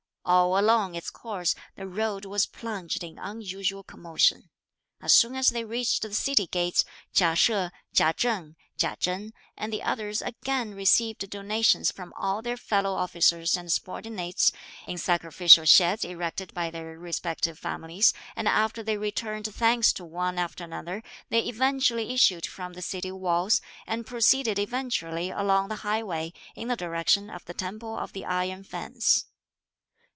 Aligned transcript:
All 0.23 0.57
along 0.59 0.93
its 0.93 1.09
course 1.09 1.55
the 1.75 1.87
road 1.87 2.25
was 2.25 2.45
plunged 2.45 3.03
in 3.03 3.17
unusual 3.17 3.81
commotion. 3.81 4.51
As 5.01 5.13
soon 5.13 5.35
as 5.35 5.49
they 5.49 5.65
reached 5.65 6.03
the 6.03 6.13
city 6.13 6.45
gates 6.45 6.85
Chia 7.11 7.35
She, 7.35 7.67
Chia 7.91 8.13
Cheng, 8.13 8.55
Chia 8.77 8.95
Chen, 8.99 9.33
and 9.57 9.73
the 9.73 9.81
others 9.81 10.21
again 10.21 10.75
received 10.75 11.27
donations 11.27 11.89
from 11.91 12.13
all 12.13 12.43
their 12.43 12.55
fellow 12.55 12.93
officers 12.93 13.57
and 13.57 13.73
subordinates, 13.73 14.51
in 14.87 14.99
sacrificial 14.99 15.65
sheds 15.65 16.05
erected 16.05 16.53
by 16.53 16.69
their 16.69 16.99
respective 16.99 17.57
families, 17.57 18.13
and 18.35 18.47
after 18.47 18.83
they 18.83 18.97
returned 18.99 19.47
thanks 19.53 19.91
to 19.93 20.05
one 20.05 20.37
after 20.37 20.63
another, 20.63 21.01
they 21.29 21.41
eventually 21.45 22.13
issued 22.13 22.45
from 22.45 22.73
the 22.73 22.83
city 22.83 23.11
walls, 23.11 23.59
and 23.87 24.05
proceeded 24.05 24.59
eventually 24.59 25.31
along 25.31 25.67
the 25.67 25.77
highway, 25.77 26.31
in 26.55 26.67
the 26.67 26.75
direction 26.77 27.27
of 27.27 27.43
the 27.45 27.55
Temple 27.55 27.97
of 27.97 28.13
the 28.13 28.23
Iron 28.23 28.63
Fence. 28.63 29.25